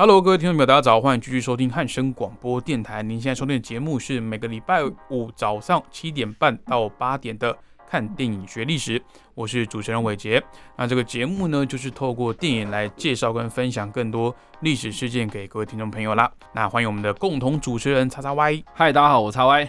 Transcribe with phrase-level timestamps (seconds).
[0.00, 3.02] Hello，各位听众朋友，大家好，欢迎继续收听汉声广播电台。
[3.02, 4.80] 您现在收听的节目是每个礼拜
[5.10, 7.52] 五早上七点半到八点的
[7.90, 9.00] 《看电影学历史》，
[9.34, 10.40] 我是主持人伟杰。
[10.76, 16.30] 那这个节目呢，就是透过电影来介绍跟分享更多历史事件给各位听众朋友啦。
[16.52, 18.62] 那欢迎我们的共同主持人叉叉 Y。
[18.72, 19.68] 嗨，大家好，我叉 Y。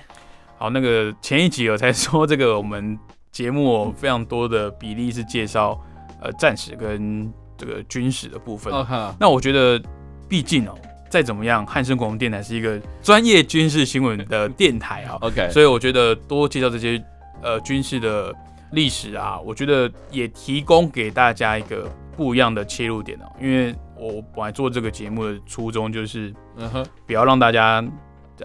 [0.60, 2.96] 好，那个前一集我才说这个我们
[3.32, 5.76] 节目非常多的比例是介绍
[6.22, 8.72] 呃战史跟这个军史的部分。
[9.20, 9.82] 那我觉得。
[10.30, 10.78] 毕竟哦，
[11.10, 15.18] 再怎么样，汉声广播电台是一个专业军事新闻的电台啊。
[15.22, 17.04] OK，所以我觉得多介绍这些
[17.42, 18.34] 呃军事的
[18.72, 23.26] 历史啊，我觉得也提供给大家一个不一样的切入点哦。
[23.42, 27.84] 因为我本来做这个节目的初衷就是，嗯哼，不要让大家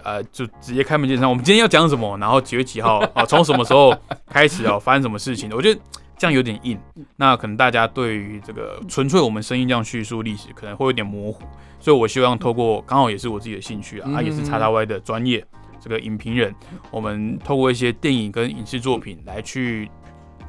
[0.03, 3.95] 呃就直接开门见山，我们今天要讲什么，然后几月几号啊， 从什么时候
[4.27, 5.49] 开始啊，发生什么事情？
[5.53, 5.79] 我觉得。
[6.17, 6.79] 这样有点硬，
[7.17, 11.43] 那可能大家对于这个纯粹我们声音这样叙述历史可能会有点模糊，
[11.79, 15.45] 所以我希望透过刚好也是我自己的兴趣啊，也是叉叉 Y 的专业
[15.79, 16.55] 这个影评人，
[16.89, 19.89] 我们透过一些电影跟影视作品来去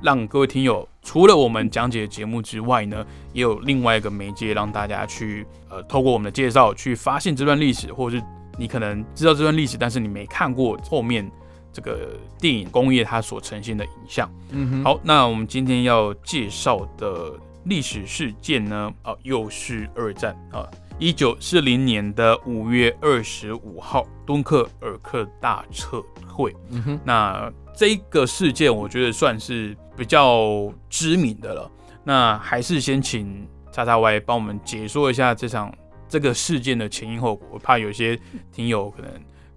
[0.00, 8.24] 让各位听友，除了我们讲解节目之外呢，也有另外一个媒介让大家去呃透过我们的介绍去发现这段历史，或者是
[8.56, 11.28] 你可能知道这段历史，但是你没看过后面。
[11.76, 20.66] 这个电影工业它所呈现的影像，嗯哼，好，那我们今天要介绍的历史事件呢，啊，又是二战啊，
[20.98, 31.70] 一九四零年的五月二十五号，敦刻尔克大撤退，嗯哼，那这个事件我觉得算是比较知名的了，
[32.02, 35.70] 那还是先请叉叉 Y 帮我们解说一下这场
[36.08, 38.18] 这个事件的前因后果，我怕有些
[38.50, 39.10] 听友可能。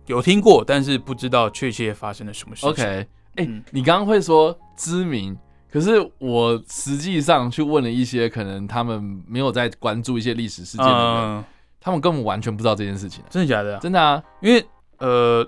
[0.10, 2.70] 有听过，但是不知道确切发生了什么事情。
[2.72, 5.38] OK，哎，你刚刚会说知名，
[5.72, 11.46] 可是我实际上去问了一些可能他们没有在关注一些历史事件的人，
[11.80, 13.24] 他们根本完全不知道这件事情。
[13.30, 13.78] 真的假的？
[13.78, 14.66] 真的啊，因为
[14.98, 15.48] 呃，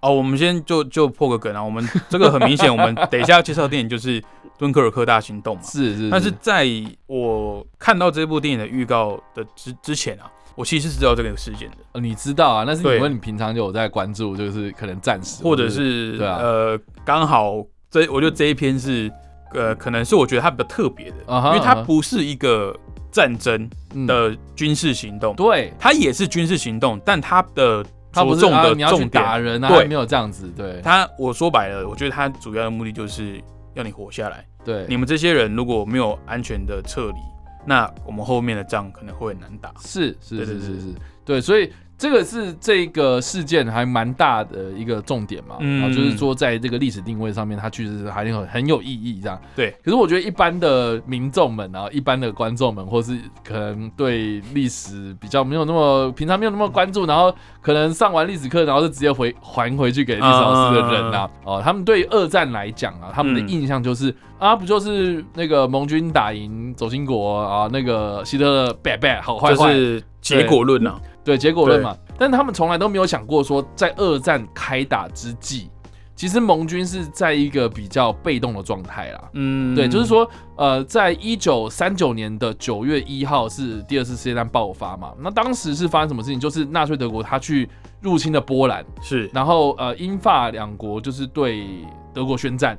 [0.00, 4.20] 哦，我们先就就破个梗啊，我们 这个很明显，我们等一下要介绍的电影就是
[4.58, 5.64] 《敦刻尔克大行动》嘛。
[5.64, 6.10] 是是。
[6.10, 6.66] 但是在
[7.06, 10.30] 我看到这部电影的预告的之之前啊。
[10.54, 12.64] 我其实是知道这个事件的，呃，你知道啊？
[12.66, 19.08] 那是因为你平常就有在关注，就是可能暂时，或者是对啊，呃，刚好这我觉得这一篇是，
[19.54, 22.76] 呃，可能是我觉得它比较特别的，因为它不是一个
[23.12, 23.70] 战争
[24.04, 27.86] 的军事行动，对，它也是军事行动，但它的
[28.24, 33.42] 着重的重点打人啊，对，没有这样子，对，他我说白了，我觉得他主要的目的就是
[33.74, 37.18] 要你活下来，对，你们这些人如果没有安全的撤离。
[37.66, 41.70] 那我们后面的仗可能会很难打，是是是是是，对，所以。
[41.98, 49.36] 这个是这个事件还蛮大的一个重点嘛，嗯，就是说在这个历史定位上面，它确实是还很很有意义这样。
[49.56, 70.96] 对，可是我觉得一般的民众们啊，一般的观众们，或是可能对历史比较没有那么平常没有那么关注，然后可能上完历史课，然后就直接回还回去给历史老师的人呐，哦，他们对二战来讲啊，他们的印象就是啊，不就是那个盟军打赢轴心国啊，那个希特勒 bad bad 好坏坏，就是结果论呐。
[71.28, 75.68] 对结果论嘛，但他们从来都没有想过说，在二战开打之际，
[76.16, 79.28] 其实盟军是在一个比较被动的状态啦。
[79.34, 86.40] 嗯，对，就是说，呃，在一九三九年的九月一号是第二次世界大战爆发嘛，那当时是发生什么事情？
[86.40, 87.68] 就是纳粹德国他去
[88.00, 91.68] 入侵了波兰，是，然后呃，英法两国就是对
[92.14, 92.78] 德国宣战，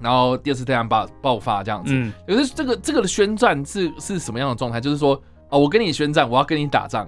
[0.00, 1.92] 然后第二次大战爆爆发这样子。
[1.92, 4.80] 嗯，可是这个这个的宣战是是什么样的状态？
[4.80, 5.20] 就是说，
[5.50, 7.06] 哦，我跟你宣战，我要跟你打仗。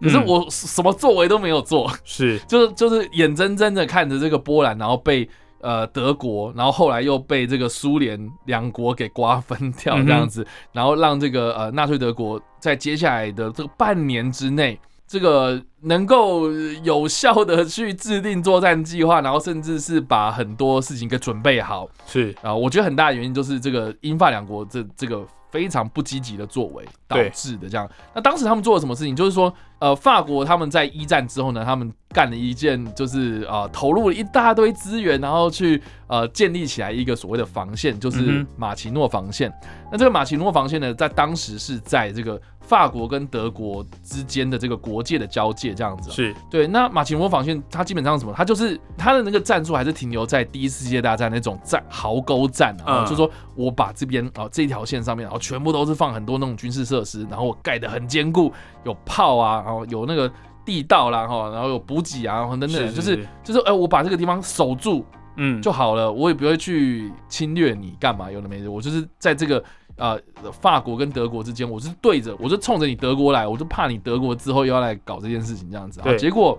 [0.00, 5.28] 可是我什么作为都没有做， 是， 就是就是眼睁睁的看着这个波兰，然后被
[5.60, 16.50] 呃德国，然后后来又被这个苏联两国给瓜分掉这样子，然后让这个呃纳粹德国在接下来的这个半年之内，这个能够
[16.84, 22.34] 有效的去制定作战计划，然后甚至是把很多事情给准备好，是。
[22.42, 27.68] 啊，我觉得很大的原因就是这个英法两国这这个非常不积极的作为导致的。
[27.68, 29.14] 这样，那当时他们做了什么事情？
[29.14, 39.52] 就是说，呃，法国他们在一战之后呢，他们干了一件就是啊、呃投入了一大堆资源，然后去呃建立起来一个所谓的防线，就是马奇诺防线。
[39.90, 48.34] 那这个马奇诺防线呢，在当时是在这个法国跟德国之间的这个国界的交界这样子哦、是对，那马奇诺防线它基本上是什么？
[48.36, 58.52] 它就是它的那个战术还是停留在第一次世界大战那种战壕沟战啊，嗯就说我把这边啊、这一条线上面，然后全部都是放很多那种军事设施，然后我盖的很坚固，
[58.84, 60.30] 有炮啊，然后有那个
[60.62, 65.02] 地道啦，哈，然后有补给啊，然后等等，是是就是是就是哎、我把这个地方守住
[65.36, 69.64] 嗯，就好了，我也不会去侵略你干嘛，有的没的，我就是在这个。
[69.98, 70.18] 呃，
[70.60, 76.14] 法国跟德国之间，我是对着，我就冲着你德国来，我就怕你德国之后又要来搞这件事情这样子啊。
[76.16, 76.58] 结果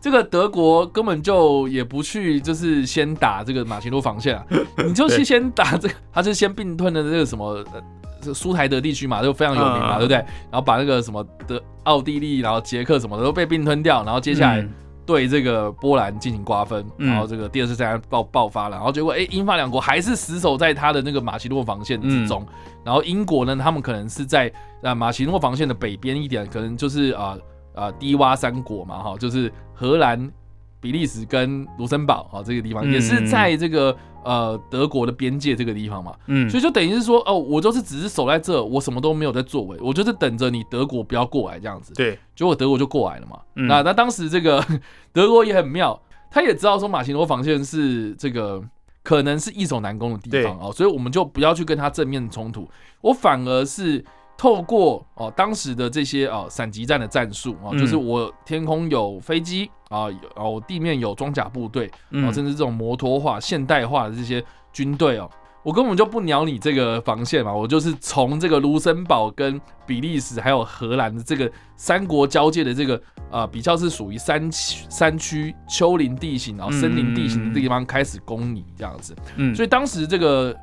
[0.00, 4.46] 这个德国根本就也不去，就是先打这个马奇诺防线啊，
[4.86, 7.64] 你就去先打这个，他是先并吞的这个什么。
[7.72, 7.82] 呃
[8.20, 10.16] 这个苏台德地区嘛，就非常有名嘛，嗯对不对？
[10.16, 14.70] 然后把那个什么德奥地利，然后捷克什么的都被并吞掉，然后接下来嗯
[15.08, 17.08] 对这个波兰进行瓜分，嗯。
[17.08, 24.52] 然后这个第二次战争爆爆发了，然后结果哎，英法两国还是死守在他的那个马其诺防线之中，嗯然后英国呢，他们可能是在
[24.82, 27.38] 啊马其诺防线的北边一点，可能就是啊
[27.74, 30.30] 啊低洼三国嘛，哈，就是荷兰、
[30.80, 41.92] 比利时跟卢森堡啊这个地方，嗯也是在这个呃德国的边界这个地方嘛，嗯，所以就等于是说，哦，我就是只是守在这，我什么都没有在作为，我就是等着你德国不要过来这样子。
[41.94, 43.40] 对，结果德国就过来了嘛。
[43.56, 44.64] 嗯那那当时这个
[45.12, 48.62] 德国也很妙，他也知道说马奇诺防线是这个
[49.02, 52.68] 可能是易守难攻的地方哦，所以我们就不要去跟他正面冲突，
[53.00, 54.04] 我反而是。
[54.38, 57.78] 透过哦当时的这些哦闪击战的战术哦，嗯。
[57.78, 64.42] 就是我天空有飞机啊，有哦地面有装甲部队，哦，嗯甚至这种摩托化、现代化的这些
[64.72, 65.28] 军队哦，
[65.64, 72.94] 我根本就不鸟你这个防线嘛，我就是从这个卢森堡跟比利时还有荷兰的这个三国交界的这个
[73.30, 80.54] 啊、呃比较是属于山区山区丘陵地形，然后森林地形的地方开始攻你这样子，嗯，所以当时这个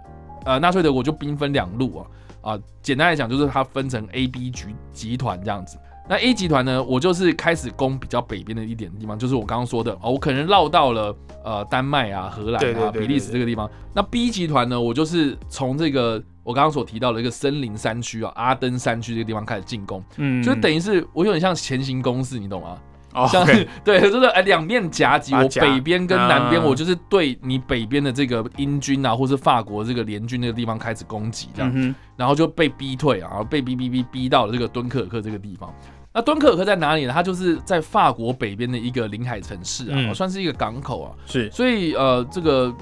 [0.45, 2.07] 呃纳粹德国就兵分两路啊
[2.45, 5.77] 啊，简单来讲就是它分成 A、B 局集团这样子。
[6.07, 13.67] 那 A 集团呢，我就是开始攻比较北边的一点地方，就是我刚刚说的哦，我可能绕到了呃丹麦啊、荷兰啊、比利时这个地方。
[13.91, 22.77] 那 B 集团呢，我就是从这个我刚刚所提到的一个森林山区啊、阿登山区这个地方开始进攻，嗯就等于是我有点像前行攻势，你懂吗？
[23.15, 35.73] 哦像，OK， 对，就是哎两面夹击，我北边跟南边，嗯我就是对你北边的这个英军啊，或是法国这个联军那个地方开始攻击，这样，嗯，然后就被逼退啊，然后被逼逼逼逼到了这个敦刻尔克这个地方。
[36.13, 37.13] 那敦刻尔克在哪里呢？
[37.13, 41.11] 它就是在法国北边的一个临海城市啊，嗯算是一个港口啊。
[41.25, 42.73] 是，所以呃，这个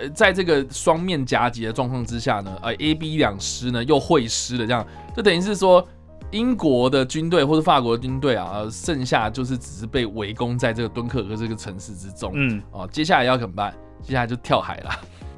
[0.00, 4.86] 呃，在这个双面夹击的状况之下呢，呃，A、B 两师呢又会师了，这样
[5.16, 5.86] 就等于是说。
[6.32, 12.32] 英国的军队或者法国的军队啊，呃，剩下就是只是被围攻在这个敦刻尔克这个城市之中。
[12.34, 13.72] 嗯，哦，接下来要怎么办？
[14.02, 14.90] 接下来就跳海了，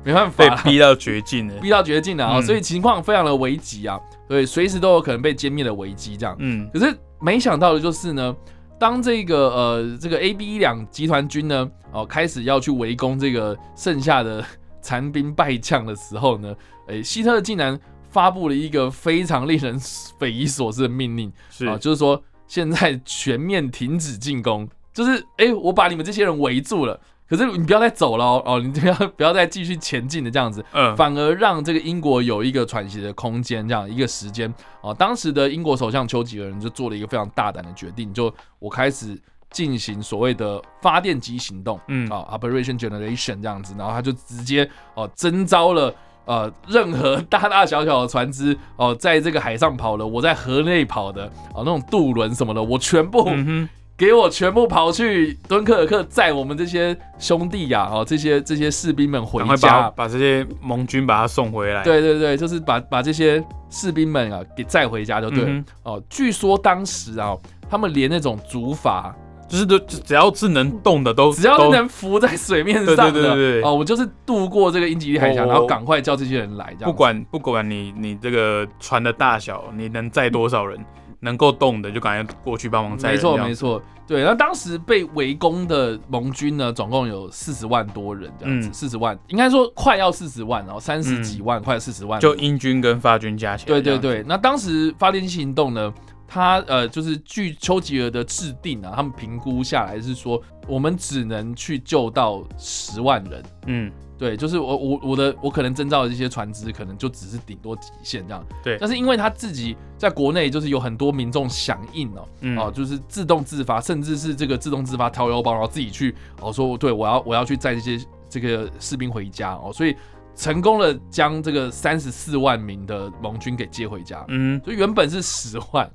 [0.03, 6.35] 没办法被，逼到绝境了， 逼到绝境了啊、嗯所以情况非常的危急啊，所以，随时都有可能被歼灭的危机这样。
[6.39, 8.35] 嗯可是没想到的就是呢，
[8.79, 14.43] 当这个呃这个 A、B 两集团军呢，哦开始要去围攻这个剩下的
[14.81, 16.55] 残兵败将的时候呢，
[16.87, 17.79] 诶，希特勒竟然
[18.15, 19.77] 发布了一个非常令人
[20.21, 27.01] 匪夷所思的命令是啊，就是说现在全面停止进攻，就是诶，我把你们这些人围住了。
[27.27, 34.95] 可是你不要再走了哦，哦，你不要 不要再继续前进的这样子，嗯反而让这个英国有一个喘息的空间，这样一个时间啊。
[34.95, 39.19] 当时的英国首相丘吉尔人就做了一个非常大胆的决定，就我开始
[39.51, 45.93] 进行所谓的发电机行动，嗯啊，Operation Generation 这样子，然后他就直接哦征召了。
[46.27, 59.83] 呃，任何大大小小的船只 哦，在这个海上跑的，我在河内跑的，哦，那种渡轮什么的，我全部嗯，给我全部跑去敦刻尔克，载我们这些兄弟呀、哦，这些这些士兵们回家。
[59.83, 66.03] 把，把这些盟军把他送回来，，对对对，就是把把这些士兵们啊给载回家就对了、嗯哦。
[66.09, 67.37] 据说当时啊，
[67.69, 69.13] 他们连那种竹筏，
[69.49, 80.79] 就是都只要是能动的都只要都是能浮在水面上的，对对对对对哦，我就是渡过这个英吉利海峡，哦然后赶快叫这些人来，这样不管不管你你这个船的大小，你能载多少人，
[81.21, 83.11] 能够动的就赶快过去帮忙载。
[83.13, 84.23] 没错没错，对。
[84.23, 93.69] 那当时被围攻的盟军呢，总共有四十万多人这样子，嗯四十、万，应该说快要四十万，然后三十几万，快四十万，就英军跟法军加起来。
[93.69, 94.25] 对对，对。
[94.27, 95.93] 那当时发电机行动呢，
[96.35, 103.41] 他呃，就是据丘吉尔的制定啊，他们评估下来是说，我们只能去救到十万人。
[103.67, 108.45] 嗯，对，就是我我我的我可能征召的这些船只，可能就只是顶多极限这样。
[108.65, 119.95] 对但是因为他自己在国内就是有很多民众响应哦，嗯哦，就是自动自发，甚至是这个自动自发掏腰包，然后自己去哦说，对我要我要去载这些这个士兵回家哦，所以
[120.35, 124.25] 成功了将这个三十四万名的盟军给接回家。
[124.27, 125.89] 嗯，所以原本是十万，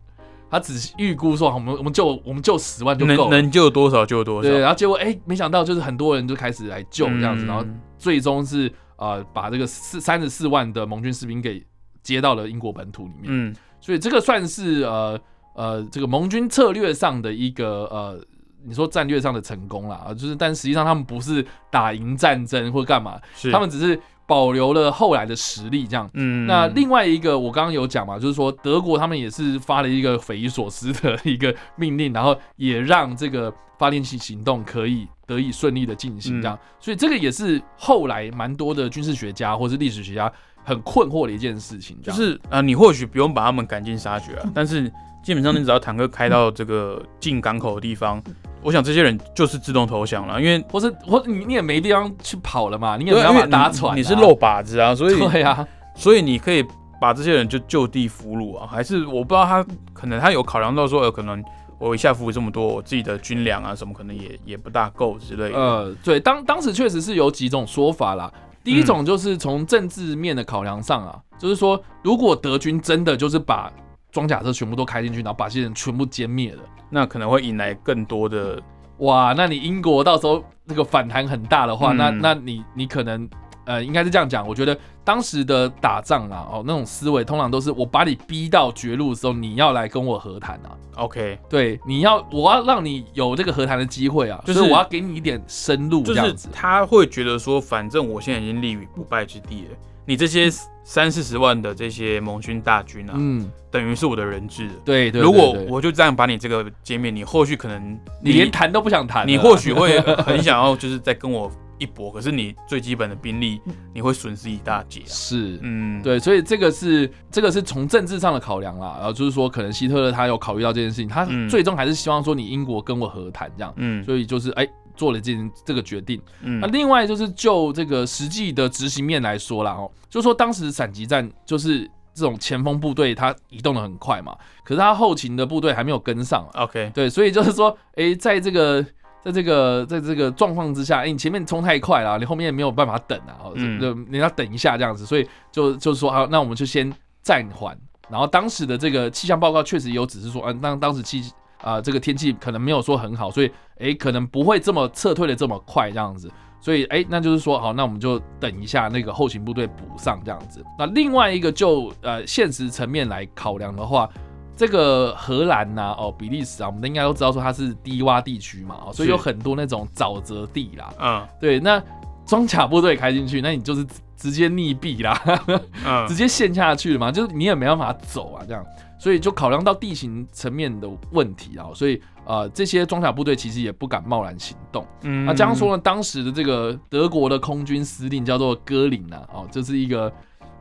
[0.49, 3.29] 他只预估说我们我们救我们救十万就够了。
[3.29, 4.49] 能能救多少救多少。
[4.49, 7.65] 对，然后结果哎、没想到就是很多人就开始来救这样子，嗯然后
[7.97, 11.63] 最终是呃把这个四三十四万的盟军士兵给
[12.01, 15.19] 接到了英国本土里面，嗯所以这个算是呃
[15.55, 18.19] 呃这个盟军策略上的一个呃。
[18.61, 23.17] 你说战略上的成功啦，啊，就是，但实际上他们不是打赢战争或干嘛，
[23.53, 23.97] 他们只是
[24.29, 26.07] 保留了后来的实力这样。
[26.13, 26.45] 嗯。
[26.45, 40.31] 那另外一个，我刚刚有讲嘛，就是说德国他们也是发了一个匪夷所思的一个命令，然后也让这个发电机行动可以得以顺利的进行，这样，所以这个也是后来蛮多的军事学家或是历史学家
[40.63, 44.91] 很困惑的一件事情，就是啊、你或许不用把他们赶尽杀绝啊，但是
[45.23, 48.21] 基本上你只要坦克开到这个进港口的地方，
[48.61, 56.65] 我想这些人就是自动投降了，因为或是或你你也没地方去跑了嘛，你也对没办法因为你搭船啊、你是漏靶子啊，所以 对啊，所以你可以
[56.99, 61.41] 把这些人就就地俘虏啊，还是我不知道他可能他有考量到说，呃，可能
[61.77, 65.57] 我一下俘虏这么多，我自己的军粮啊什么可能也也不大够之类的。
[65.57, 68.31] 呃，对，当当时确实是有几种说法啦。
[68.61, 73.71] 第一种就是从政治面的考量上啊，就是说，如果德军真的就是把
[74.11, 78.61] 装甲车全部都开进去，然后把这些人全部歼灭了，那可能会引来更多的
[78.99, 83.29] 哇，那你英国到时候那个反弹很大的话，嗯那那你你可能
[83.65, 90.75] 呃，应该是这样讲，我觉得当时的打仗啊，哦，那种思维通常都是我把你逼到绝路的时候，你要来跟我和谈啊。
[90.95, 96.49] OK，对，你要我要让你有这个和谈的机会啊，就是我要给你一点生路，这样子。
[96.51, 99.77] 他会觉得说，反正我现在已经立于不败之地了，
[100.09, 100.49] 你这些
[100.83, 104.73] 三四十万的这些盟军大军啊，嗯，等于是我的人质了。
[104.83, 105.21] 对对。
[105.21, 113.61] 如果我就这样把你这个歼灭，你后续可能你连谈都不想谈，你或许会 很想要就是再跟我一搏，可是你最基本的兵力
[113.93, 115.09] 你会损失一大截啊。
[115.09, 115.59] 是。
[115.61, 124.67] 嗯，对，所以这个是这个是从政治上的考量啦，然后就是说，可能希特勒他有考虑到这件事情，他嗯最终还是希望说你英国跟我和谈这样，嗯所以就是哎
[124.99, 125.33] 做了这
[125.65, 126.21] 这个决定。
[126.41, 138.85] 嗯那另外就是就这个实际的执行面来说啦，哦，就说当时闪击战就是这种前锋部队它移动的很快嘛，可是它后勤的部队还没有跟上啊，OK，对，所以就是说，哎，在这个。
[139.21, 146.89] 在这个在这个状况之下，哎，你前面冲太快了，你后面也没有办法等啊，哦，嗯就你要等一下这样子，所以就就是说，好，那我们就先
[147.21, 147.77] 暂缓。
[148.09, 151.21] 然后当时的这个气象报告确实有指示说，嗯、当当时气
[151.61, 156.31] 啊、这个天气可能没有说很好，所以哎可能不会这么撤退的这么快这样子。
[156.61, 160.61] 所以哎，那就是说好，那我们就等一下那个后勤部队补上这样子。
[160.77, 164.09] 那另外一个就呃现实层面来考量的话，
[164.57, 170.93] 这个荷兰呐、哦，比利时啊，我们应该都知道说它是低洼地区嘛，哦，所以有很多那种沼泽地啦。
[170.99, 171.81] 嗯对，那
[172.25, 173.87] 装甲部队开进去，那你就是
[174.19, 175.13] 直直接溺毙啦，
[176.07, 178.65] 直嗯接陷下去了嘛，就是你也没办法走啊，这样，
[178.99, 184.85] 所以就考量到地形层面的问题啊，所以呃，这些装甲部队其实也不敢贸然行动。
[185.03, 185.25] 嗯。
[185.25, 190.11] 那这样说呢，当时的这个德国的空军司令叫做戈林啊，哦，这是一个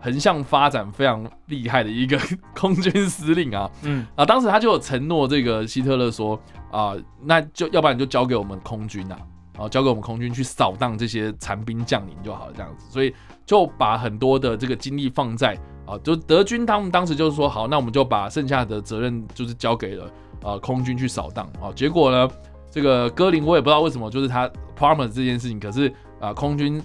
[0.00, 2.18] 横向发展非常厉害的一个
[2.56, 4.06] 空军司令啊，嗯。
[4.14, 9.18] 啊，当时他就有承诺这个希特勒说啊，那就要不然你就交给我们空军啊，
[9.58, 13.12] 啊，交给我们空军去扫荡这些残兵将领就好了，这样子，所以
[13.48, 20.10] 就把很多的这个精力放在啊，就德军他们当时就是说好，那我们就把剩下的责任就是交给了
[20.42, 22.28] 呃空军去扫荡啊，结果呢，
[22.70, 24.46] 这个戈林我也不知道为什么，就是他
[24.78, 25.90] promise 这件事情，可是
[26.20, 26.78] 啊，空军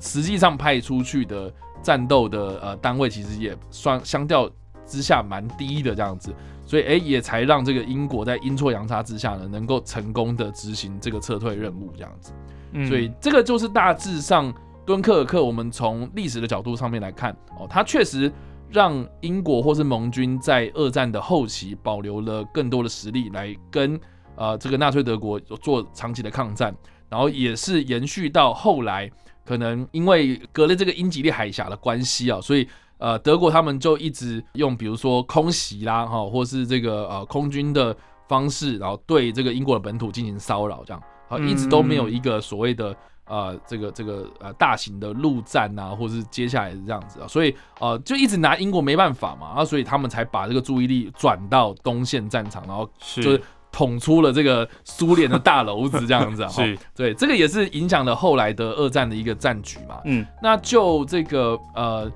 [0.00, 4.50] 实际上派出去的战斗的呃单位其实也算相较
[4.84, 6.34] 之下蛮低的这样子，
[6.66, 12.32] 所以哎也才让这个英国在阴错阳差之下呢，能够成功的执行这个撤退任务这样子。
[12.72, 14.52] 嗯所以这个就是大致上
[14.88, 18.32] 敦刻尔克，我们从历史的角度上面来看哦，它确实
[18.70, 24.00] 让英国或是盟军在二战的后期保留了更多的实力来跟
[24.34, 26.74] 呃这个纳粹德国做长期的抗战，
[27.10, 29.10] 然后也是延续到后来，
[29.44, 32.66] 可能因为隔了这个英吉利海峡的关系啊，所以。
[33.00, 42.92] 呃，德国他们就一直用比如说空袭啦，哈，或是这个呃空军的方式，然后对这个英国的本土进行骚扰，这样啊，一直都没有一个所谓的
[43.28, 56.78] 呃这个这个呃大型的陆战啊，或者是接下来是这样子啊，所以呃就一直拿英国没办法嘛，然后所以他们才把这个注意力转到东线战场，然后就是捅出了这个苏联的大篓子这样子啊， 是。
[56.96, 60.00] 对，这个也是影响了后来的二战的一个战局嘛。
[60.04, 62.10] 嗯，那就这个呃，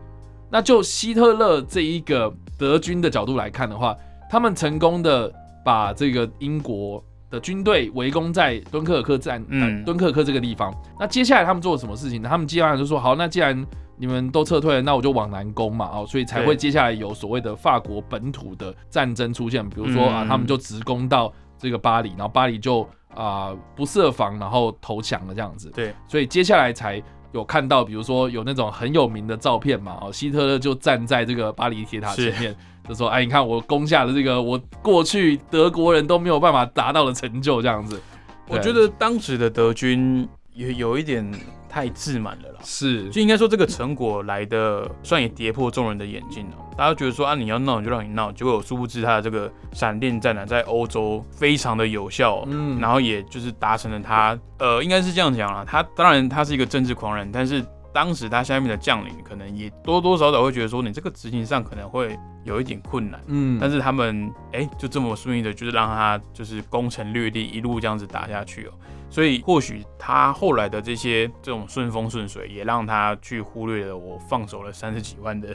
[0.51, 3.95] 那就希特勒这一个德军的角度来看的话，
[4.31, 5.31] 他们成功的
[5.63, 10.73] 把这个英国的军队围攻在敦刻尔克站，嗯敦刻尔克这个地方。
[11.01, 12.29] 那接下来他们做了什么事情呢？
[12.29, 25.71] 他们接下来就说，好，那既然你们都撤退了，那我就往南攻嘛，哦，所以才会接下来有所谓的法国本土的战争出现，比如说啊，嗯他们就直攻到这个巴黎，然后巴黎就啊、不设防，然后投降了这样子。
[25.75, 32.55] 对，所以接下来才有看到，比如说有那种很有名的照片嘛，哦，希特勒就站在这个巴黎铁塔前面，
[32.89, 38.01] 就说：“哎，你看我攻下了这个我过去德国人都没有办法达到的成就，这样子。”
[38.49, 41.27] 我觉得当时的德军也有一点
[41.73, 42.59] 太自满了啦。
[42.63, 46.57] 是，就应该说这个成果来的算也跌破众人的眼镜了。
[46.77, 55.65] 大家觉得说啊，你要闹你就让你闹，结果殊不知他的这个闪电战呢，在欧洲非常的有效，嗯然后也就是达成了他呃，应该是这样讲啦。
[55.67, 63.19] 他当然他是一个政治狂人，但是当时他下面的将领可能也多多少少会觉得说，你这个执行上可能会有一点困难。
[63.29, 68.73] 嗯，但是他们哎、就这么顺利的，就是让他就是攻城略地，一路这样子打下去哦。
[69.13, 75.55] 所以或许他后来的这些这种顺风顺水，也让他去忽略了我放手了三十几万的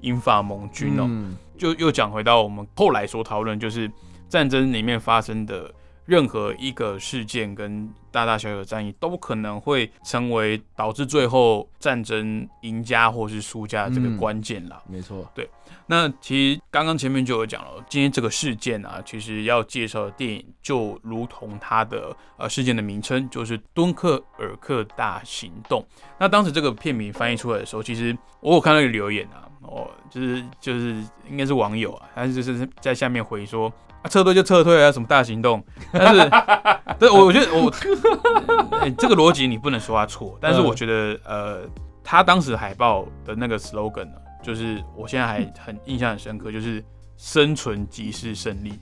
[0.00, 1.06] 英法盟军哦。
[1.08, 3.90] 嗯就又讲回到我们后来所讨论，就是
[4.28, 5.72] 战争里面发生的
[6.04, 14.82] 任何一个事件跟大大小小的战役，都可能会成为导致最后战争赢家或是输家的这个嗯关键啦。
[14.86, 15.48] 没错，对
[15.86, 25.84] 那其实刚刚前面就有讲了，今天这个事件啊，其实要介绍的电影就如同它的呃事件的名称，就是敦刻尔克大行动。
[26.18, 30.96] 那当时这个片名翻译出来的时候，其实我有看到一个留言啊，哦，就是就是
[31.28, 33.72] 应该是网友啊，他就是在下面回说。
[34.02, 35.64] 啊，撤退就撤退啊，什么大行动？
[35.92, 36.28] 但是，
[36.98, 37.70] 对我我觉得我、
[38.80, 41.60] 欸这个逻辑你不能说他错，但是我觉得呃，
[42.02, 46.84] 他当时海报的那个 slogan 呢，就是我现在还很印象很深刻，就是
[47.16, 48.72] 生存即是胜利，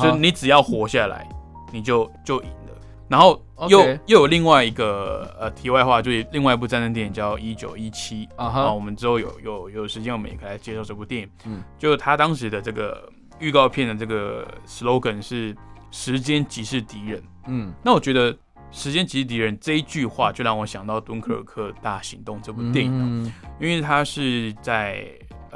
[0.00, 1.28] 就是你只要活下来，
[1.70, 2.65] 你就就赢了。
[3.08, 11.28] 然后又又有另外一个呃题外话，就是另外一部战争电影叫《一九一七》啊我们之后有有有时间，我们也可以来介绍这部电影。
[11.44, 11.58] 嗯。
[11.58, 13.08] 嗯，就他当时的这个
[13.38, 15.56] 预告片的这个 slogan 是
[15.90, 17.22] “时间即是敌人”。
[17.46, 17.72] 嗯。
[17.84, 18.36] 那我觉得
[18.72, 23.32] “时间即是敌人”这一句话，就让我想到《敦刻尔克大行动》这部电影哦、嗯。
[23.60, 25.06] 因为它是在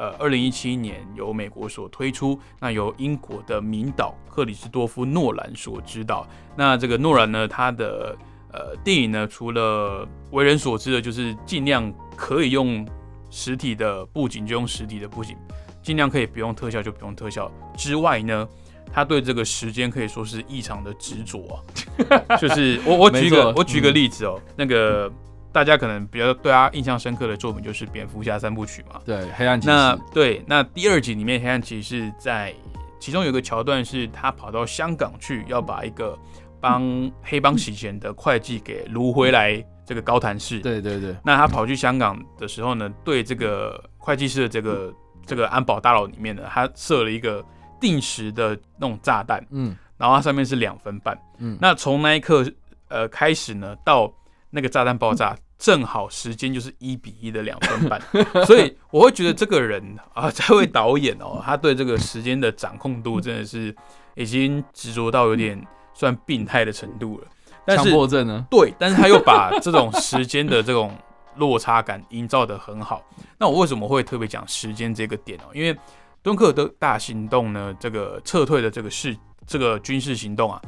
[0.01, 6.27] 呃二零一七年由美国所推出，那由英国的名导克里斯多夫诺兰所指导。
[6.57, 8.17] 那这个诺兰呢，他的
[8.51, 12.89] 呃电影呢，除了为人所知的，就是尽量可以用
[13.29, 15.37] 实体的布景就用实体的布景，
[15.83, 18.49] 尽量可以不用特效就不用特效之外呢。
[18.93, 25.09] 他对这个时间可以说是异常的执着啊， 就是我我举个我举个嗯例子哦，那个
[25.53, 29.01] 大家可能比较对他印象深刻的作品就是蝙蝠侠三部曲嘛。
[29.05, 32.55] 对，黑暗骑士那对，那第二集里面黑暗骑士在
[32.99, 36.19] 其中有个桥段是他跑到香港去，要把一个
[36.61, 40.61] 帮黑帮洗钱的会计给掳回来这个高谭市。
[40.61, 44.93] 对对对，那他跑去香港的时候呢，对这个会计师的这个
[45.27, 47.45] 这个安保大楼里面呢，他设了一个
[47.81, 51.19] 定时的那种炸弹，嗯然后它上面是两分半。
[51.39, 52.45] 嗯那从那一刻
[52.89, 54.13] 呃开始呢，到
[54.51, 58.01] 那个炸弹爆炸，正好时间就是一比一的两分半，
[58.47, 59.83] 所以我会觉得这个人
[60.15, 63.75] 啊，这位导演哦，他对这个时间的掌控度真的是
[64.15, 65.61] 已经执着到有点
[65.95, 67.27] 算病态的程度了。
[67.67, 68.47] 但强是迫症呢？
[68.51, 70.93] 对，但是他又把这种时间的这种
[71.37, 73.05] 落差感营造的很好。
[73.39, 75.51] 那我为什么会特别讲时间这个点哦？
[75.53, 75.79] 因为
[76.23, 79.15] 敦刻尔克大行动呢，这个撤退的这个事，
[79.47, 80.61] 这个军事行动啊，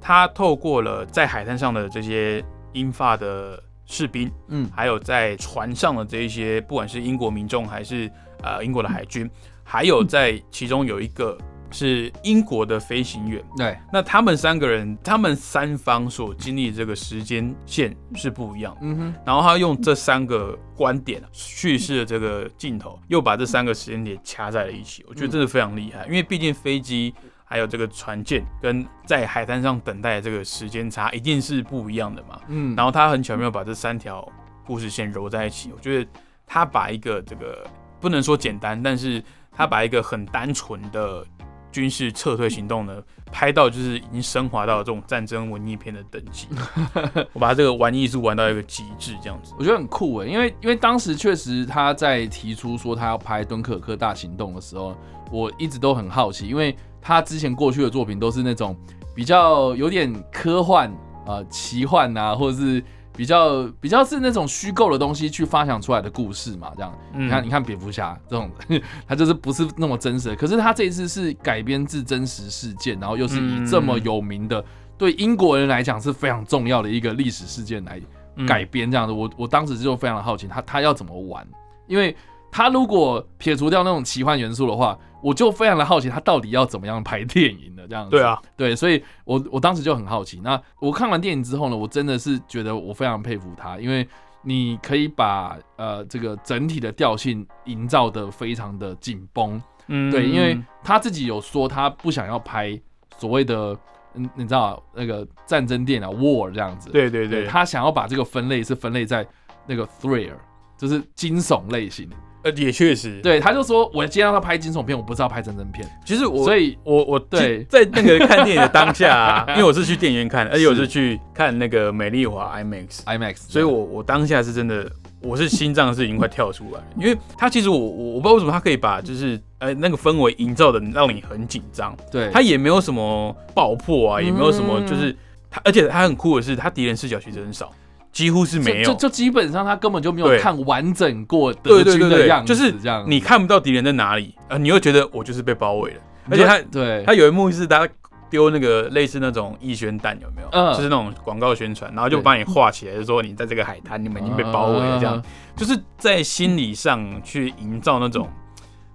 [0.00, 2.44] 他透过了在海滩上的这些
[2.76, 8.10] 英法的士兵，嗯还有在船上的这一些，不管是英国民众还是
[8.42, 9.28] 呃英国的海军，
[9.64, 11.38] 还有在其中有一个
[11.70, 13.42] 是英国的飞行员。
[13.56, 18.80] 对，那他们三个人，他们三方所经历这个时间线是不一样的。
[18.82, 26.04] 嗯哼，然后他用这三个观点叙事的这个镜头，又把这三个时间点掐在了一起，我觉得真的非常厉害。
[26.06, 27.14] 因为毕竟飞机
[27.48, 32.40] 还有这个船舰跟在海滩上等待的这个时间差一定是不一样的嘛。
[32.48, 34.28] 嗯，然后他很巧妙把这三条
[34.66, 36.10] 故事线揉在一起，我觉得
[36.44, 37.64] 他把一个这个
[38.00, 41.24] 不能说简单，但是他把一个很单纯的
[41.70, 46.48] 军事撤退行动呢，拍到就是已经升华到这种战争文艺片的等级。
[47.32, 49.52] 我把这个玩艺术玩到一个极致，这样子。
[49.58, 54.96] 我觉得很酷诶，因为因为当时确实他在提出说他要拍敦刻尔克大行动的时候，
[55.30, 56.74] 我一直都很好奇，因为
[57.06, 58.76] 他之前过去的作品都是那种
[59.14, 60.92] 比较有点科幻
[61.24, 62.82] 啊、奇幻啊，或者是
[63.16, 66.92] 比较比较是那种虚构的东西去发想出来的故事嘛，这样。
[67.14, 68.50] 嗯你看，你看蝙蝠侠这种，
[69.06, 70.34] 他就是不是那么真实的。
[70.34, 74.64] 可是他这一次是改编自真实事件，然后又是以这么有名的，
[74.98, 78.00] 对英国人来讲是非常重要的一个历史事件来
[78.34, 79.14] 嗯改编这样的。
[79.14, 81.46] 我我当时就非常的好奇，他他要怎么玩？
[81.86, 82.16] 因为
[82.56, 88.12] 他如果撇除掉那种奇幻元素的话，我就非常的好奇他到底要怎么样拍电影的这样子。
[88.12, 90.40] 对啊，对，所以我我当时就很好奇。
[90.42, 94.08] 那我看完电影之后呢，我真的是觉得我非常佩服他，因为
[94.40, 99.60] 你可以把呃这个整体的调性营造的非常的紧绷。
[99.88, 102.80] 嗯对，因为他自己有说他不想要拍
[103.18, 103.76] 所谓的
[104.14, 106.88] 嗯，你知道那个战争电影啊 war 这样子。
[106.88, 109.26] 对对对，他想要把这个分类是分类在
[109.66, 110.38] 那个 thriller，
[110.78, 112.08] 就是惊悚类型。
[112.46, 117.64] 呃也确实，对，他就说我今天要拍惊悚片，我不知道拍战争片，其实我所以我我对。
[117.64, 124.88] 在那个看电影的当下、啊，因为我是去电影院看，而且我是去看那个美丽华 IMAX，IMAX，所以我我当下是真的，
[125.20, 132.30] 我是心脏是已经快跳出来，因为他其实我我我不知道为什么他可以把就是呃那个氛围营造的让你很紧张，对。
[132.30, 135.14] 他也没有什么爆破啊，也没有什么嗯就是
[135.50, 137.72] 他，而且他很酷的是他敌人视角其实很少，
[138.16, 138.84] 几乎是没有。
[138.86, 143.04] 就就就基本上他根本就没有看完整过的样，子，就是这样。
[143.06, 146.00] 你看不到敌人在哪里，呃，你又觉得我就是被包围了，
[146.30, 147.04] 而且他对。
[147.04, 147.86] 他有一幕是他
[148.30, 150.48] 丢那个类似那种逸宣弹，有没有？
[150.50, 150.72] 嗯。
[150.74, 155.18] 就是那种广告宣传，然后就对把你画起来，就说你在这个海滩，你们已经被包围了，这样。
[155.18, 155.22] 嗯，
[155.54, 158.26] 就是在心理上去营造那种，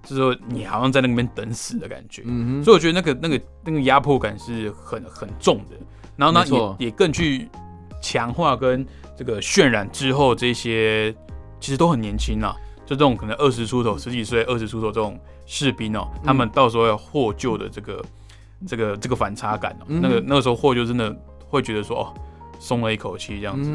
[0.02, 2.24] 就是说你好像在那边等死的感觉。
[2.26, 5.76] 嗯，所以我觉得那个那个那个压迫感是很很重的，
[6.16, 6.44] 然后呢
[6.80, 7.48] 也也更去
[8.02, 8.84] 强化跟
[9.22, 11.14] 这个渲染之后这些
[11.60, 12.56] 其实都很年轻啊，
[12.88, 18.04] 就这种可能二十出头、十几岁、二十出头这种士兵哦、他们到时候要获救的这个
[18.66, 21.16] 这个这个反差感哦、嗯那个那个时候获救真的
[21.48, 22.14] 会觉得说哦
[22.60, 23.70] 松了一口气这样子，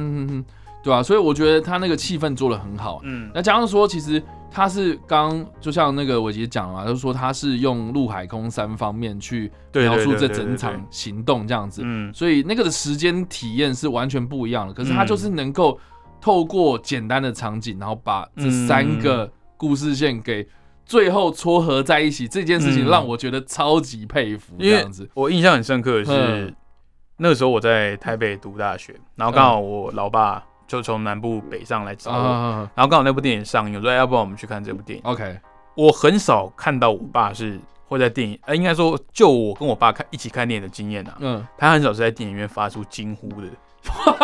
[0.86, 3.00] 对啊，所以我觉得他那个气氛做的很好。
[3.02, 3.28] 嗯。
[3.34, 4.22] 那加上说，其实
[4.52, 12.14] 他是刚就像那个伟杰讲了嘛，就是说他是用陆海空三方面去描述这整场行动这样子，嗯。
[12.14, 14.72] 所以那个的时间体验是完全不一样的。
[14.72, 15.76] 可是他嗯就是能够
[16.20, 20.46] 透过简单的场景，然后把这三个故事线给
[20.84, 22.90] 最后撮合在一起，这件事情嗯。
[22.90, 24.54] 让我觉得超级佩服。
[24.56, 26.54] 这样子，我印象很深刻的是嗯，
[27.16, 35.04] 那个时候我在台北读大学，然后刚好我老爸就从南部北上来找我，啊然后刚好那部电影上映，我说哎要不然我们去看这部电影。
[35.04, 35.38] ，OK，
[35.74, 43.46] 我很少看到我爸是会在电影，呃，应该说就我跟我爸看一起看电影的经验啊，嗯，他很少是在电影院发出惊呼的，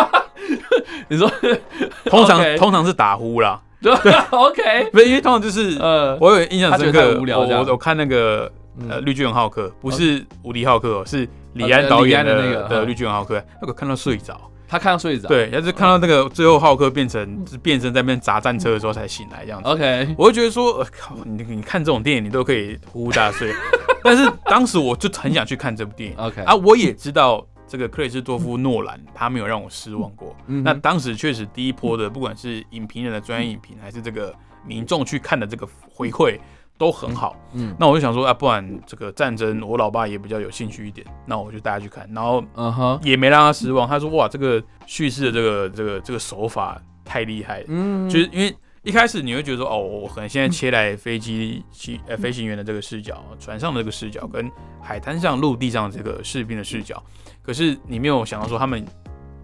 [1.09, 1.31] 你说
[2.07, 3.61] 通常通常是打呼啦，
[4.31, 8.51] OK，不是因为通常就是呃，我有印象深刻，太无聊我我我看那个
[8.89, 12.69] 呃嗯绿巨人浩克，不是无敌浩克哦，是李安导演的那个嗯。
[12.69, 14.41] 的绿巨人浩克，那个看到睡着。
[14.73, 23.53] 他看到睡着，对，他是看到那个最后浩克变成是变身在那边砸战车的时候才醒来这样子，，OK，我会觉得说，呃靠，你你看这种电影你都可以呼呼大睡，
[24.03, 26.17] 但是当时我就很想去看这部电影。
[26.17, 36.39] OK 啊，我也知道这个克里斯多夫诺兰他没有让我失望过，嗯那当时确实第一波的不管是影评人的专业影评还是这个民众去看的这个回馈
[36.79, 43.87] 都很好，嗯那我就想说啊，不然这个战争我老爸也比较有兴趣一点，那我就带他去看，然后嗯哼，也没让他失望。
[43.87, 47.67] 他说：“哇，这个叙事的这个这个这个手法太厉害了。
[47.69, 57.01] 嗯，就是因为一开始你会觉得说，哦，我可能现在切来飞机机呃飞行员的这个视角，船上的这个视角，跟海滩上陆地上这个士兵的视角，
[57.43, 58.85] 可是你没有想到说他们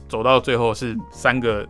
[0.09, 1.64] 走到最后是三个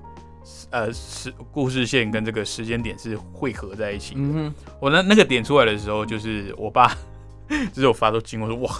[0.70, 4.20] 呃时故事线跟这个时间点是汇合在一起的。
[4.20, 6.94] 嗯哼，我那那个点出来的时候，就是我爸
[7.72, 8.70] 就是我发出惊我说：“哇，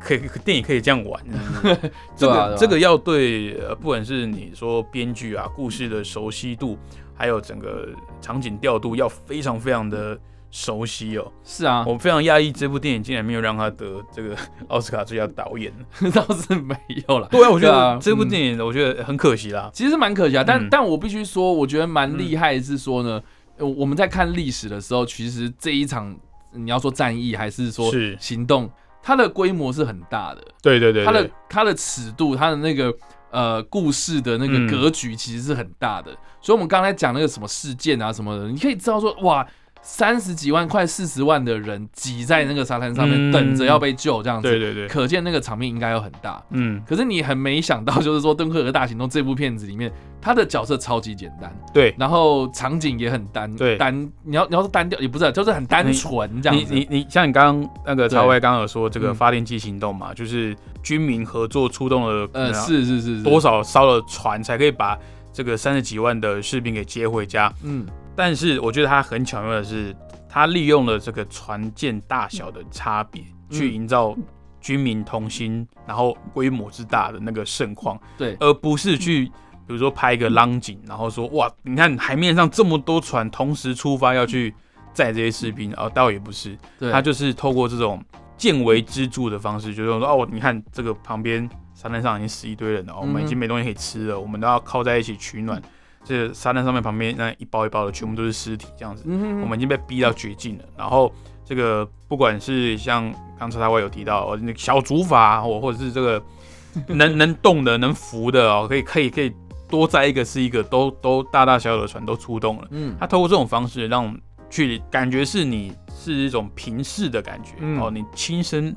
[0.00, 1.20] 可以可电影可以这样玩。
[1.32, 1.76] 啊”
[2.16, 6.78] 这个、啊啊这个要对呃，不管是你说编剧啊、故事的熟悉度，
[7.14, 7.88] 还有整个
[8.20, 10.18] 场景调度，要非常非常的
[10.54, 11.32] 熟悉哦。
[11.42, 14.36] 是啊，我非常讶异，这部电影竟然没有让他得这个
[14.68, 15.72] 奥斯卡最佳导演。
[16.14, 16.76] 倒是没
[17.08, 17.26] 有了。
[17.28, 19.68] 对啊，我觉得这部嗯电影我觉得很可惜啦。
[19.74, 23.20] 其实蛮可惜啊，但、嗯但我必须说，我觉得蛮厉害的是说呢，
[23.56, 26.16] 呃我们在看历史的时候，其实这一场
[26.52, 28.70] 你要说战役还是说是行动，
[29.02, 32.94] 它的规模是很大的，对对对它的，它的尺度，它的那个
[33.32, 36.16] 呃故事的那个嗯格局其实是很大的。
[36.40, 39.44] 所以，我们刚才讲那个什么事件啊什么的，你可以知道说，哇，
[39.86, 44.48] 三十几万、快四十万的人挤在那个沙滩上面，嗯等着要被救，这样子。
[44.48, 46.42] 对对对，可见那个场面应该有很大。
[46.50, 49.92] 嗯，可是你很没想到，就是说《敦刻尔克大行动》这部片子里面，
[50.22, 51.94] 他的角色超级简单，对。
[51.98, 56.72] 然后场景也很单，对单你要你要说单调也不是，就是很单纯这样子。
[56.72, 64.98] 你你你像你刚刚那个对曹威刚刚有说这个嗯发电机行动嘛，就是军民合作出动了呃，是是是多少烧了船才可以把
[65.30, 67.52] 这个三十几万的士兵给接回家。
[67.62, 69.94] 嗯但是我觉得他很巧妙的是，
[70.28, 74.16] 他利用了这个船舰大小的差别，嗯去营造
[74.60, 79.30] 军民同心，然后规模之大的那个盛况，对而不是去。
[79.66, 84.54] 比如说拍一个浪景，然后说哇，你看海面上这么多船同时出发要去
[84.92, 87.98] 载这些士兵，哦，倒也不是，对，他就是透过这种
[88.36, 95.62] 见微知著的方式，就是说哦，你看这个旁边沙滩上已经死一堆人了，我们已经没东西可以吃了，我们都要靠在一起取暖。
[96.04, 100.64] 这沙滩上面旁边那一包一包的全部都是尸体，这样子，嗯我们已经被逼到绝境了。
[100.76, 101.10] 然后
[101.44, 106.22] 这个不管是像刚才他会有提到哦那个小竹筏，或或者是这个
[106.88, 109.32] 能能动的、能浮的哦，可以可以可以
[109.66, 112.68] 多载一个是一个，都都大大小小的船都出动了。
[112.70, 114.14] 嗯他透过这种方式让
[114.50, 118.76] 去感觉是你是一种平视的感觉、嗯哦，你亲身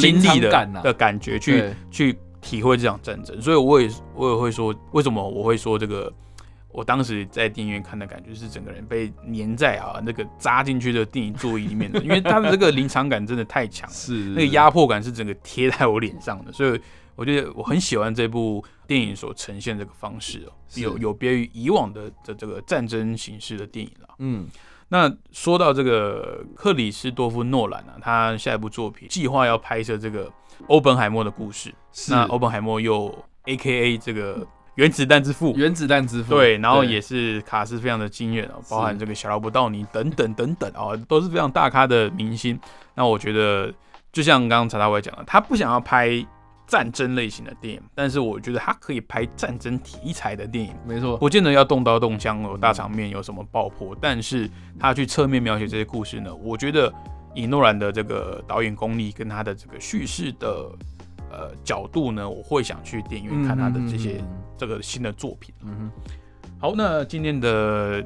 [0.00, 6.12] 经历的的感觉去去体会这场战争，所以我也我也会说，为什么我会说这个？
[6.70, 16.80] 我当时在电影院看的感觉是整个人被粘在啊那个扎进去的电影座椅里面的，因为他的这个临场感真的太强了， 是那个压迫感是整个贴在我脸上的，所以
[17.16, 24.08] 我觉得我很喜欢这部电影所呈现这个方式哦，是有有别于以往的的这个战争形式的电影了。
[24.18, 24.46] 嗯
[24.90, 30.32] 那说到这个克里斯多夫诺兰啊，他下一部作品计划要拍摄这个
[30.66, 31.74] 欧本海默的故事。
[32.08, 34.46] 那欧本海默又 A K A 这个
[34.78, 42.56] 原子弹之父，原子弹之父，对，然后也是卡斯非常的惊艳哦，包含这个小罗伯道尼等等等等哦，都是非常大咖的明星。
[42.94, 43.74] 那我觉得，
[44.12, 46.24] 就像刚刚查大伟讲的，他不想要拍
[46.68, 50.72] 战争类型的电影，但是我觉得他可以拍战争题材的电影。
[50.86, 56.32] 没错，不见得要动刀动枪，哦大场面，有什么爆破，但是他去侧面描写这些故事呢？
[56.36, 56.92] 我觉得
[57.34, 60.70] 以诺兰的这个导演功力跟他的这个叙事的
[61.32, 65.54] 呃角度呢，我会想去电影院看他的这些、嗯这个新的作品。
[65.62, 66.12] 嗯哼
[66.60, 68.04] 好，那今天的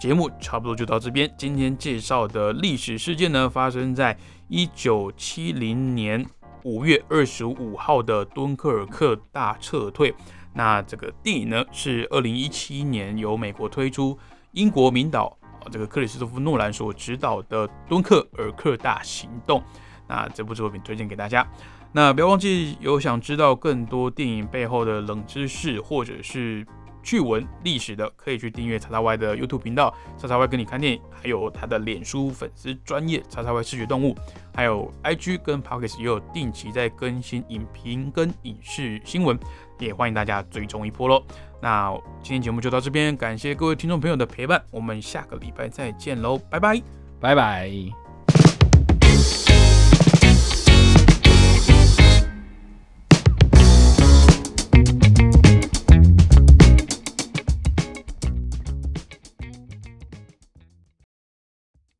[0.00, 1.32] 节目差不多就到这边。
[1.38, 6.26] 今天介绍的历史事件呢，发生在一九七零年
[6.64, 10.12] 五月二十五号的敦刻尔克大撤退。
[10.52, 14.18] 那这个电影呢，是二零一七年由美国推出，
[14.52, 19.60] 英国名导啊这个克里斯托夫诺兰所执导的《敦刻尔克大行动》。
[20.08, 21.46] 那这部作品推荐给大家。
[21.92, 26.66] 那不要忘记，有想知道更多电影背后的冷知识或者是
[27.04, 34.16] 趣闻历史的，可以去订阅叉叉 Y 的 YouTube 频道，叉叉 Y 跟你看电影，还有他的脸书粉丝专业叉叉 Y 视觉动物，
[34.54, 39.38] 还有 IG 跟 Pocket 也有定期在更新影评跟影视新闻，
[39.78, 41.22] 也欢迎大家追踪一波喽。
[41.62, 46.82] 那今天节目就到这边，感谢各位听众朋友的陪伴，我们下个礼拜再见喽，拜拜。
[47.20, 48.03] 拜拜。